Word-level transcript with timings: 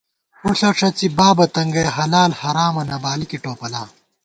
پُݪہ 0.41 0.69
ݭڅی، 0.77 1.07
بابہ 1.17 1.45
تنگئ، 1.53 1.85
حلال 1.97 2.31
حرام 2.39 2.75
نہ 2.89 2.97
بالِکےٹوپلا 3.03 3.83